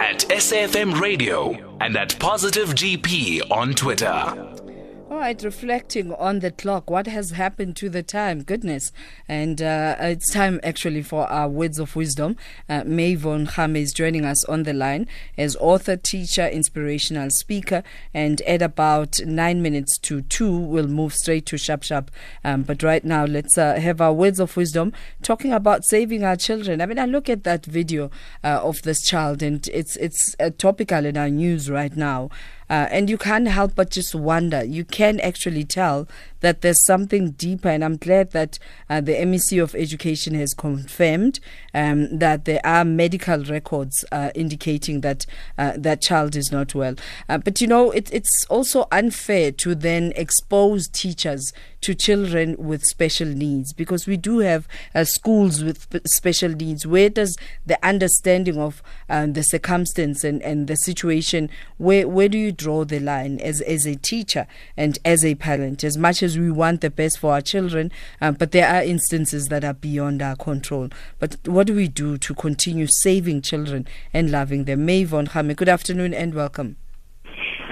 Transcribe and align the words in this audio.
at 0.00 0.20
SAFM 0.30 0.98
Radio 0.98 1.76
and 1.78 1.94
at 1.94 2.18
Positive 2.18 2.70
GP 2.70 3.50
on 3.50 3.74
Twitter. 3.74 4.69
All 5.10 5.16
right, 5.18 5.42
reflecting 5.42 6.12
on 6.14 6.38
the 6.38 6.52
clock, 6.52 6.88
what 6.88 7.08
has 7.08 7.32
happened 7.32 7.74
to 7.78 7.88
the 7.88 8.00
time? 8.00 8.44
Goodness. 8.44 8.92
And 9.26 9.60
uh, 9.60 9.96
it's 9.98 10.32
time 10.32 10.60
actually 10.62 11.02
for 11.02 11.26
our 11.26 11.48
words 11.48 11.80
of 11.80 11.96
wisdom. 11.96 12.36
Uh, 12.68 12.82
Mayvon 12.82 13.48
Kgame 13.48 13.76
is 13.76 13.92
joining 13.92 14.24
us 14.24 14.44
on 14.44 14.62
the 14.62 14.72
line 14.72 15.08
as 15.36 15.56
author, 15.56 15.96
teacher, 15.96 16.46
inspirational 16.46 17.28
speaker. 17.30 17.82
And 18.14 18.40
at 18.42 18.62
about 18.62 19.18
nine 19.26 19.62
minutes 19.62 19.98
to 19.98 20.22
two, 20.22 20.56
we'll 20.56 20.86
move 20.86 21.14
straight 21.14 21.44
to 21.46 21.58
Shap 21.58 21.82
Shap. 21.82 22.12
Um, 22.44 22.62
but 22.62 22.80
right 22.84 23.04
now, 23.04 23.24
let's 23.24 23.58
uh, 23.58 23.80
have 23.80 24.00
our 24.00 24.12
words 24.12 24.38
of 24.38 24.56
wisdom 24.56 24.92
talking 25.24 25.52
about 25.52 25.84
saving 25.84 26.22
our 26.22 26.36
children. 26.36 26.80
I 26.80 26.86
mean, 26.86 27.00
I 27.00 27.06
look 27.06 27.28
at 27.28 27.42
that 27.42 27.66
video 27.66 28.12
uh, 28.44 28.60
of 28.62 28.82
this 28.82 29.02
child, 29.02 29.42
and 29.42 29.66
it's, 29.74 29.96
it's 29.96 30.36
uh, 30.38 30.50
topical 30.56 31.04
in 31.04 31.16
our 31.16 31.30
news 31.30 31.68
right 31.68 31.96
now. 31.96 32.30
Uh, 32.70 32.86
and 32.90 33.10
you 33.10 33.18
can't 33.18 33.48
help 33.48 33.74
but 33.74 33.90
just 33.90 34.14
wonder. 34.14 34.62
You 34.64 34.84
can 34.84 35.18
actually 35.20 35.64
tell 35.64 36.06
that 36.38 36.60
there's 36.60 36.86
something 36.86 37.32
deeper, 37.32 37.68
and 37.68 37.84
I'm 37.84 37.96
glad 37.96 38.30
that 38.30 38.58
uh, 38.88 39.00
the 39.00 39.12
MEC 39.14 39.60
of 39.62 39.74
Education 39.74 40.34
has 40.34 40.54
confirmed 40.54 41.40
um, 41.74 42.18
that 42.18 42.44
there 42.44 42.60
are 42.64 42.84
medical 42.84 43.44
records 43.44 44.04
uh, 44.12 44.30
indicating 44.34 45.00
that 45.00 45.26
uh, 45.58 45.72
that 45.76 46.00
child 46.00 46.36
is 46.36 46.52
not 46.52 46.74
well. 46.74 46.94
Uh, 47.28 47.38
but 47.38 47.60
you 47.60 47.66
know, 47.66 47.90
it, 47.90 48.08
it's 48.12 48.46
also 48.46 48.86
unfair 48.92 49.50
to 49.52 49.74
then 49.74 50.12
expose 50.14 50.88
teachers 50.88 51.52
to 51.82 51.94
children 51.94 52.56
with 52.58 52.84
special 52.84 53.28
needs 53.28 53.72
because 53.72 54.06
we 54.06 54.16
do 54.16 54.38
have 54.38 54.68
uh, 54.94 55.04
schools 55.04 55.62
with 55.64 56.00
special 56.06 56.50
needs. 56.50 56.86
Where 56.86 57.08
does 57.08 57.36
the 57.66 57.78
understanding 57.86 58.58
of 58.58 58.82
the 59.08 59.42
circumstance 59.42 60.24
and, 60.24 60.42
and 60.42 60.66
the 60.66 60.76
situation, 60.76 61.50
where, 61.78 62.06
where 62.08 62.28
do 62.28 62.38
you 62.38 62.52
draw 62.52 62.84
the 62.84 63.00
line 63.00 63.40
as, 63.40 63.60
as 63.62 63.86
a 63.86 63.96
teacher 63.96 64.46
and 64.76 64.98
as 65.04 65.24
a 65.24 65.34
parent. 65.34 65.84
As 65.84 65.96
much 65.96 66.22
as 66.22 66.38
we 66.38 66.50
want 66.50 66.80
the 66.80 66.90
best 66.90 67.18
for 67.18 67.32
our 67.32 67.40
children, 67.40 67.90
um, 68.20 68.34
but 68.34 68.52
there 68.52 68.68
are 68.68 68.82
instances 68.82 69.48
that 69.48 69.64
are 69.64 69.74
beyond 69.74 70.22
our 70.22 70.36
control. 70.36 70.88
But 71.18 71.36
what 71.46 71.66
do 71.66 71.74
we 71.74 71.88
do 71.88 72.18
to 72.18 72.34
continue 72.34 72.86
saving 72.88 73.42
children 73.42 73.86
and 74.12 74.30
loving 74.30 74.64
them? 74.64 74.86
Mayvon 74.86 75.28
Kgame, 75.28 75.56
good 75.56 75.68
afternoon 75.68 76.14
and 76.14 76.34
welcome. 76.34 76.76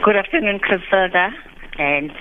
Good 0.05 0.17
afternoon, 0.17 0.59
Griselda, 0.59 1.31
and 1.79 2.13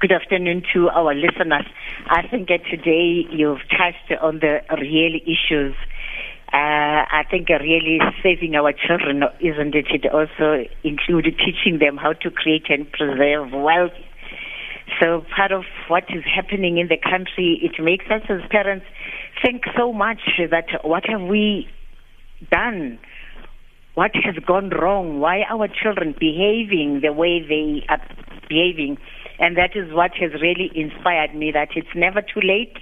good 0.00 0.12
afternoon 0.12 0.62
to 0.74 0.88
our 0.88 1.14
listeners. 1.14 1.66
I 2.06 2.26
think 2.28 2.48
that 2.48 2.60
today 2.70 3.26
you've 3.30 3.60
touched 3.70 4.20
on 4.20 4.40
the 4.40 4.60
real 4.80 5.14
issues 5.24 5.74
uh, 6.52 7.02
I 7.10 7.24
think 7.28 7.48
really 7.48 7.98
saving 8.22 8.54
our 8.54 8.72
children, 8.72 9.22
isn't 9.40 9.74
it? 9.74 9.86
It 9.90 10.06
also 10.12 10.64
includes 10.84 11.28
teaching 11.44 11.80
them 11.80 11.96
how 11.96 12.12
to 12.12 12.30
create 12.30 12.70
and 12.70 12.90
preserve 12.90 13.50
wealth. 13.52 13.92
So 15.00 15.24
part 15.34 15.50
of 15.50 15.64
what 15.88 16.04
is 16.08 16.22
happening 16.24 16.78
in 16.78 16.86
the 16.86 16.96
country, 16.96 17.58
it 17.60 17.82
makes 17.82 18.06
us 18.06 18.22
as 18.30 18.40
parents 18.48 18.86
think 19.42 19.64
so 19.76 19.92
much 19.92 20.20
that 20.38 20.84
what 20.84 21.02
have 21.08 21.22
we 21.22 21.68
done? 22.50 23.00
What 23.94 24.12
has 24.14 24.36
gone 24.46 24.70
wrong? 24.70 25.18
Why 25.18 25.40
are 25.40 25.58
our 25.58 25.68
children 25.68 26.14
behaving 26.18 27.00
the 27.02 27.12
way 27.12 27.40
they 27.40 27.84
are 27.88 28.00
behaving? 28.48 28.98
And 29.38 29.56
that 29.56 29.76
is 29.76 29.92
what 29.92 30.12
has 30.20 30.32
really 30.40 30.70
inspired 30.74 31.34
me 31.34 31.52
that 31.52 31.68
it's 31.76 31.94
never 31.94 32.22
too 32.22 32.40
late 32.42 32.76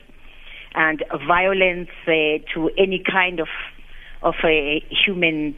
and 0.74 1.02
violence 1.27 1.91
uh, 2.06 2.38
to 2.55 2.70
any 2.77 3.02
kind 3.05 3.41
of 3.41 3.48
of 4.22 4.34
a 4.44 4.83
human 4.91 5.55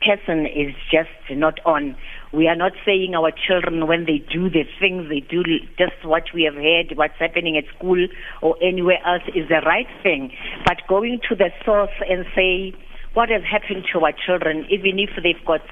person 0.00 0.46
is 0.46 0.74
just 0.90 1.10
not 1.30 1.60
on. 1.66 1.96
We 2.32 2.46
are 2.46 2.56
not 2.56 2.72
saying 2.86 3.14
our 3.14 3.32
children 3.32 3.86
when 3.86 4.06
they 4.06 4.18
do 4.18 4.48
the 4.48 4.64
things 4.78 5.08
they 5.08 5.20
do 5.20 5.42
just 5.76 6.04
what 6.04 6.24
we 6.34 6.44
have 6.44 6.54
heard, 6.54 6.96
what's 6.96 7.18
happening 7.18 7.56
at 7.56 7.64
school 7.76 8.06
or 8.40 8.56
anywhere 8.62 8.98
else 9.04 9.22
is 9.34 9.48
the 9.48 9.60
right 9.66 9.88
thing. 10.02 10.32
But 10.64 10.78
going 10.88 11.20
to 11.28 11.34
the 11.34 11.50
source 11.64 11.94
and 12.08 12.24
say 12.34 12.72
what 13.14 13.28
has 13.28 13.42
happened 13.42 13.84
to 13.92 14.00
our 14.00 14.12
children, 14.12 14.66
even 14.70 14.98
if 14.98 15.10
they've 15.22 15.44
got 15.46 15.62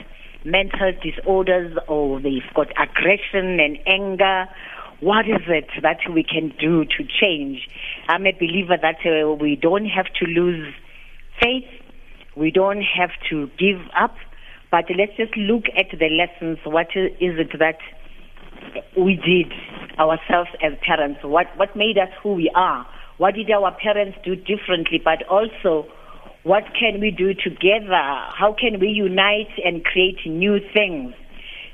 mental 0.46 0.92
disorders 1.02 1.76
or 1.88 2.20
they've 2.20 2.54
got 2.54 2.68
aggression 2.78 3.58
and 3.60 3.78
anger 3.86 4.46
what 5.00 5.26
is 5.26 5.42
it 5.48 5.68
that 5.82 5.98
we 6.12 6.24
can 6.24 6.54
do 6.58 6.84
to 6.84 7.04
change? 7.20 7.68
I'm 8.08 8.26
a 8.26 8.32
believer 8.32 8.76
that 8.80 9.04
uh, 9.04 9.34
we 9.34 9.56
don't 9.60 9.84
have 9.84 10.06
to 10.20 10.24
lose 10.26 10.72
faith. 11.40 11.68
We 12.34 12.50
don't 12.50 12.80
have 12.80 13.10
to 13.28 13.48
give 13.58 13.80
up. 13.98 14.14
But 14.70 14.84
let's 14.96 15.12
just 15.16 15.36
look 15.36 15.64
at 15.76 15.96
the 15.98 16.08
lessons. 16.08 16.58
What 16.64 16.88
is 16.96 17.12
it 17.20 17.58
that 17.58 17.78
we 18.96 19.16
did 19.16 19.52
ourselves 19.98 20.50
as 20.64 20.72
parents? 20.86 21.20
What, 21.22 21.46
what 21.56 21.76
made 21.76 21.98
us 21.98 22.08
who 22.22 22.34
we 22.34 22.50
are? 22.54 22.86
What 23.18 23.34
did 23.34 23.50
our 23.50 23.76
parents 23.76 24.16
do 24.24 24.34
differently? 24.34 25.00
But 25.02 25.26
also, 25.28 25.88
what 26.46 26.62
can 26.78 27.00
we 27.00 27.10
do 27.10 27.34
together? 27.34 27.90
How 27.90 28.54
can 28.56 28.78
we 28.78 28.86
unite 28.86 29.50
and 29.64 29.84
create 29.84 30.18
new 30.24 30.58
things? 30.72 31.12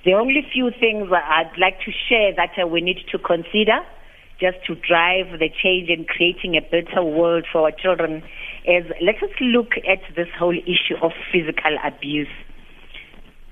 The 0.07 0.15
only 0.15 0.41
few 0.51 0.71
things 0.81 1.09
I'd 1.13 1.53
like 1.61 1.77
to 1.85 1.93
share 2.09 2.33
that 2.35 2.57
uh, 2.57 2.67
we 2.67 2.81
need 2.81 2.97
to 3.13 3.19
consider 3.19 3.85
just 4.41 4.65
to 4.67 4.75
drive 4.75 5.39
the 5.39 5.51
change 5.63 5.91
in 5.91 6.07
creating 6.07 6.57
a 6.57 6.63
better 6.63 7.05
world 7.05 7.45
for 7.53 7.69
our 7.69 7.71
children 7.71 8.23
is 8.65 8.87
let 9.05 9.17
us 9.17 9.29
look 9.43 9.73
at 9.87 10.01
this 10.17 10.29
whole 10.39 10.57
issue 10.57 10.97
of 11.03 11.13
physical 11.31 11.77
abuse. 11.85 12.33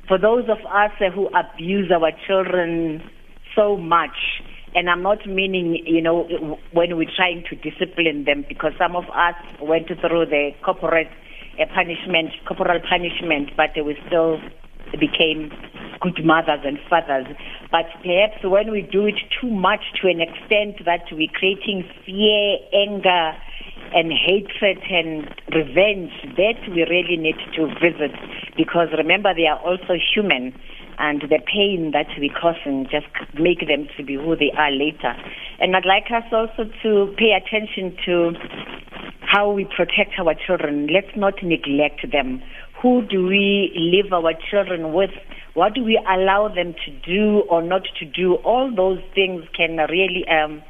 For 0.08 0.16
those 0.16 0.44
of 0.48 0.64
us 0.72 0.90
who 1.14 1.28
abuse 1.36 1.92
our 1.92 2.12
children 2.26 3.02
so 3.54 3.76
much, 3.76 4.40
and 4.74 4.88
I'm 4.88 5.02
not 5.02 5.26
meaning, 5.26 5.82
you 5.84 6.00
know, 6.00 6.58
when 6.72 6.96
we're 6.96 7.10
trying 7.14 7.44
to 7.50 7.56
discipline 7.56 8.24
them, 8.24 8.44
because 8.48 8.72
some 8.78 8.94
of 8.96 9.04
us 9.10 9.34
went 9.60 9.88
through 9.88 10.26
the 10.26 10.50
corporate 10.64 11.10
uh, 11.60 11.66
punishment, 11.74 12.30
corporal 12.46 12.80
punishment, 12.88 13.50
but 13.56 13.70
we 13.84 13.98
still 14.06 14.38
became 14.98 15.50
good 16.00 16.24
mothers 16.24 16.60
and 16.64 16.78
fathers. 16.88 17.26
But 17.70 17.86
perhaps 18.02 18.42
when 18.42 18.70
we 18.70 18.82
do 18.82 19.06
it 19.06 19.18
too 19.40 19.50
much 19.50 19.80
to 20.02 20.08
an 20.08 20.20
extent 20.20 20.84
that 20.84 21.04
we're 21.12 21.30
creating 21.34 21.84
fear, 22.06 22.58
anger, 22.72 23.36
and 23.92 24.12
hatred 24.12 24.78
and 24.90 25.28
revenge, 25.52 26.12
that 26.36 26.58
we 26.70 26.84
really 26.84 27.16
need 27.16 27.36
to 27.56 27.66
visit. 27.82 28.12
Because 28.56 28.88
remember, 28.96 29.34
they 29.34 29.46
are 29.46 29.58
also 29.58 29.94
human. 30.14 30.54
And 31.00 31.22
the 31.22 31.40
pain 31.40 31.92
that 31.92 32.06
we 32.20 32.28
causing 32.28 32.84
just 32.84 33.08
make 33.34 33.66
them 33.66 33.88
to 33.96 34.04
be 34.04 34.14
who 34.14 34.36
they 34.36 34.52
are 34.56 34.70
later. 34.70 35.16
And 35.58 35.74
I'd 35.74 35.86
like 35.86 36.12
us 36.12 36.28
also 36.30 36.70
to 36.82 37.14
pay 37.16 37.32
attention 37.32 37.96
to 38.04 38.32
how 39.22 39.50
we 39.50 39.64
protect 39.64 40.18
our 40.18 40.34
children. 40.34 40.88
Let's 40.92 41.16
not 41.16 41.42
neglect 41.42 42.04
them 42.12 42.42
who 42.82 43.02
do 43.02 43.26
we 43.26 43.72
leave 43.76 44.12
our 44.12 44.32
children 44.50 44.92
with? 44.92 45.10
What 45.54 45.74
do 45.74 45.84
we 45.84 46.00
allow 46.08 46.48
them 46.48 46.74
to 46.84 46.90
do 47.04 47.40
or 47.50 47.62
not 47.62 47.82
to 47.98 48.06
do? 48.06 48.36
All 48.36 48.74
those 48.74 49.00
things 49.14 49.44
can 49.54 49.76
really 49.76 50.24
um, 50.28 50.62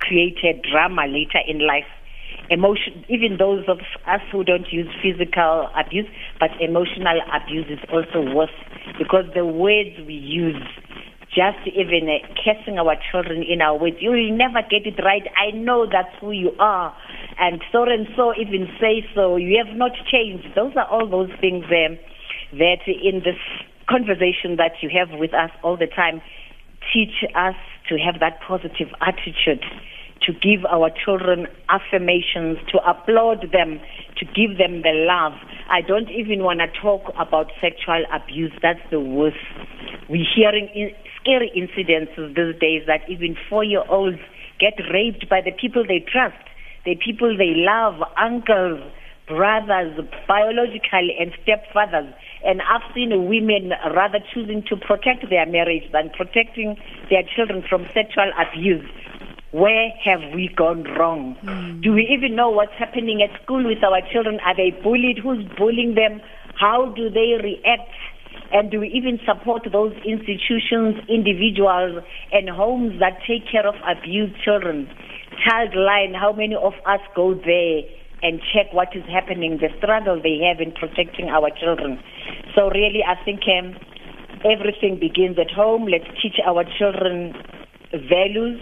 create 0.00 0.38
a 0.44 0.60
drama 0.70 1.02
later 1.06 1.40
in 1.46 1.66
life. 1.66 1.84
Emotion, 2.50 3.04
even 3.08 3.36
those 3.38 3.64
of 3.68 3.78
us 4.06 4.20
who 4.32 4.42
don't 4.42 4.72
use 4.72 4.88
physical 5.02 5.68
abuse, 5.76 6.06
but 6.40 6.50
emotional 6.60 7.20
abuse 7.32 7.66
is 7.68 7.78
also 7.92 8.24
worse 8.34 8.54
because 8.98 9.24
the 9.34 9.44
words 9.44 9.90
we 10.06 10.14
use 10.14 10.56
just 11.28 11.60
even 11.68 12.08
uh, 12.08 12.24
cursing 12.40 12.78
our 12.78 12.96
children 13.12 13.44
in 13.44 13.60
our 13.60 13.76
words. 13.78 13.96
You 14.00 14.10
will 14.10 14.32
never 14.32 14.62
get 14.64 14.86
it 14.88 14.96
right. 15.04 15.22
I 15.36 15.54
know 15.54 15.86
that's 15.86 16.14
who 16.20 16.32
you 16.32 16.52
are. 16.58 16.96
And 17.38 17.60
so 17.70 17.84
and 17.84 18.08
so 18.16 18.32
even 18.34 18.66
say 18.80 19.04
so. 19.14 19.36
You 19.36 19.62
have 19.64 19.76
not 19.76 19.92
changed. 20.10 20.48
Those 20.56 20.72
are 20.76 20.88
all 20.88 21.08
those 21.08 21.30
things 21.40 21.64
um, 21.64 21.98
that 22.58 22.80
in 22.88 23.20
this 23.20 23.38
conversation 23.88 24.56
that 24.56 24.80
you 24.80 24.90
have 24.92 25.18
with 25.18 25.32
us 25.34 25.50
all 25.62 25.76
the 25.76 25.86
time 25.86 26.20
teach 26.92 27.24
us 27.36 27.56
to 27.88 27.96
have 27.96 28.20
that 28.20 28.40
positive 28.46 28.88
attitude 29.00 29.64
to 30.28 30.32
give 30.34 30.64
our 30.68 30.90
children 30.92 31.48
affirmations, 31.70 32.58
to 32.68 32.76
applaud 32.84 33.48
them, 33.50 33.80
to 34.20 34.24
give 34.26 34.58
them 34.60 34.82
the 34.84 34.92
love. 35.08 35.32
I 35.70 35.80
don't 35.80 36.10
even 36.10 36.44
want 36.44 36.60
to 36.60 36.68
talk 36.80 37.08
about 37.18 37.50
sexual 37.62 38.04
abuse. 38.12 38.52
That's 38.60 38.84
the 38.90 39.00
worst. 39.00 39.40
We're 40.10 40.28
hearing 40.36 40.68
in, 40.74 40.90
scary 41.18 41.50
incidences 41.56 42.36
these 42.36 42.60
days 42.60 42.84
that 42.86 43.08
even 43.08 43.36
four-year-olds 43.48 44.18
get 44.60 44.74
raped 44.92 45.30
by 45.30 45.40
the 45.40 45.52
people 45.52 45.82
they 45.86 46.04
trust, 46.04 46.36
the 46.84 46.96
people 46.96 47.34
they 47.36 47.56
love, 47.56 48.02
uncles, 48.20 48.80
brothers, 49.26 49.98
biological 50.26 51.08
and 51.20 51.32
stepfathers. 51.44 52.12
And 52.44 52.60
I've 52.62 52.82
seen 52.94 53.28
women 53.28 53.72
rather 53.94 54.20
choosing 54.32 54.62
to 54.68 54.76
protect 54.76 55.28
their 55.30 55.46
marriage 55.46 55.90
than 55.92 56.10
protecting 56.10 56.76
their 57.10 57.22
children 57.34 57.62
from 57.68 57.86
sexual 57.94 58.30
abuse. 58.36 58.88
Where 59.50 59.90
have 60.04 60.20
we 60.34 60.50
gone 60.54 60.84
wrong? 60.98 61.36
Mm. 61.42 61.82
Do 61.82 61.92
we 61.92 62.06
even 62.12 62.36
know 62.36 62.50
what's 62.50 62.74
happening 62.78 63.22
at 63.22 63.30
school 63.42 63.64
with 63.64 63.82
our 63.82 64.00
children? 64.12 64.38
Are 64.44 64.54
they 64.54 64.70
bullied? 64.82 65.18
Who's 65.22 65.42
bullying 65.56 65.94
them? 65.94 66.20
How 66.60 66.92
do 66.94 67.08
they 67.08 67.40
react? 67.42 67.88
And 68.52 68.70
do 68.70 68.80
we 68.80 68.88
even 68.88 69.18
support 69.24 69.66
those 69.70 69.92
institutions, 70.04 70.96
individuals, 71.08 72.04
and 72.32 72.48
homes 72.48 73.00
that 73.00 73.20
take 73.26 73.48
care 73.50 73.66
of 73.66 73.74
abused 73.88 74.34
children? 74.44 74.88
Childline, 75.46 76.14
how 76.14 76.32
many 76.32 76.54
of 76.54 76.74
us 76.84 77.00
go 77.14 77.32
there 77.32 77.82
and 78.22 78.40
check 78.52 78.72
what 78.72 78.88
is 78.94 79.04
happening, 79.04 79.58
the 79.60 79.68
struggle 79.78 80.20
they 80.20 80.44
have 80.44 80.60
in 80.60 80.72
protecting 80.72 81.28
our 81.28 81.48
children? 81.56 82.02
So, 82.54 82.68
really, 82.68 83.00
I 83.00 83.16
think 83.24 83.40
um, 83.48 83.76
everything 84.44 84.98
begins 85.00 85.38
at 85.38 85.50
home. 85.50 85.86
Let's 85.86 86.08
teach 86.20 86.36
our 86.44 86.64
children 86.78 87.32
values. 87.92 88.60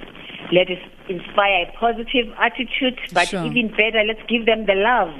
Let 0.52 0.70
us 0.70 0.78
inspire 1.08 1.66
a 1.66 1.72
positive 1.78 2.32
attitude, 2.38 2.98
but 3.12 3.28
Sure. 3.28 3.44
even 3.44 3.68
better, 3.68 4.02
let's 4.04 4.22
give 4.28 4.46
them 4.46 4.66
the 4.66 4.74
love 4.74 5.12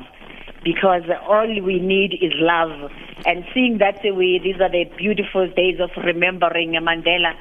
because 0.63 1.03
all 1.29 1.47
we 1.47 1.79
need 1.79 2.19
is 2.21 2.33
love. 2.37 2.91
And 3.25 3.45
seeing 3.55 3.79
that 3.79 4.03
way, 4.03 4.39
these 4.43 4.61
are 4.61 4.71
the 4.71 4.85
beautiful 4.99 5.47
days 5.49 5.79
of 5.81 5.91
remembering 6.05 6.73
Mandela. 6.73 7.35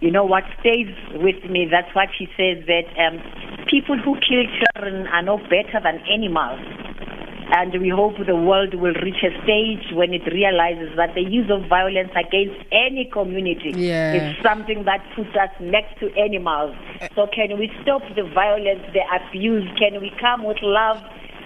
You 0.00 0.10
know 0.10 0.24
what 0.24 0.44
stays 0.60 0.88
with 1.14 1.44
me? 1.48 1.68
That's 1.70 1.94
what 1.94 2.08
he 2.18 2.26
says 2.36 2.64
that 2.66 2.88
um, 2.98 3.20
people 3.68 3.96
who 3.98 4.16
kill 4.16 4.44
children 4.50 5.06
are 5.08 5.22
no 5.22 5.38
better 5.38 5.80
than 5.82 6.00
animals. 6.10 6.60
And 7.54 7.70
we 7.82 7.90
hope 7.90 8.14
the 8.26 8.34
world 8.34 8.72
will 8.74 8.94
reach 9.04 9.22
a 9.22 9.28
stage 9.44 9.92
when 9.92 10.14
it 10.14 10.24
realizes 10.32 10.96
that 10.96 11.14
the 11.14 11.20
use 11.20 11.50
of 11.50 11.68
violence 11.68 12.10
against 12.16 12.56
any 12.72 13.04
community 13.12 13.72
Yeah. 13.76 14.14
is 14.14 14.36
something 14.42 14.84
that 14.84 15.04
puts 15.14 15.36
us 15.36 15.50
next 15.60 16.00
to 16.00 16.08
animals. 16.16 16.74
So 17.14 17.26
can 17.26 17.58
we 17.58 17.70
stop 17.82 18.00
the 18.16 18.22
violence, 18.22 18.80
the 18.94 19.04
abuse? 19.12 19.68
Can 19.78 20.00
we 20.00 20.10
come 20.18 20.44
with 20.44 20.62
love? 20.62 20.96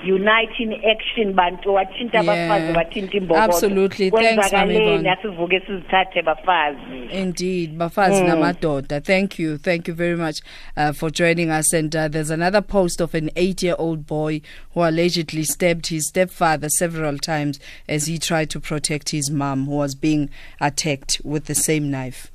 Unite 0.04 0.54
in 0.58 0.72
action 0.72 1.32
bantu 1.32 1.75
wathinta 1.75 2.20
abafazi 2.20 2.72
wathinta 2.76 3.16
imbokodo 3.16 3.43
Absolutely. 3.43 4.10
Thanks, 4.10 4.52
Mami 4.52 4.75
Kwenzakaleni, 4.75 4.87
Yvonne. 4.94 5.10
asivuke 5.10 5.60
sizithathe 5.60 6.22
bafazi 6.22 6.78
Indeed, 7.12 7.76
Bafazi 7.78 8.22
Mm. 8.22 8.28
Namadoda. 8.28 9.00
Thank 9.00 9.38
you. 9.38 9.58
Thank 9.58 9.88
you 9.88 9.94
very 9.94 10.16
much 10.16 10.40
uh, 10.76 10.93
for 10.93 11.10
joining 11.10 11.50
us. 11.50 11.72
And 11.72 11.94
uh, 11.96 12.08
there's 12.08 12.31
another 12.31 12.62
post 12.62 13.00
of 13.00 13.14
an 13.14 13.31
eight 13.37 13.62
year 13.62 13.75
old 13.78 14.06
boy 14.06 14.40
who 14.75 14.81
allegedly 14.82 15.44
stabbed 15.44 15.87
his 15.88 16.08
stepfather 16.08 16.69
several 16.69 17.19
times 17.19 17.58
as 17.88 18.06
he 18.06 18.19
tried 18.19 18.50
to 18.50 18.60
protect 18.60 19.10
his 19.10 19.31
mom, 19.31 19.66
who 19.66 19.76
was 19.76 19.94
being 19.94 20.28
attacked 20.60 21.20
with 21.25 21.46
the 21.46 21.54
same 21.54 21.90
knife. 21.90 22.31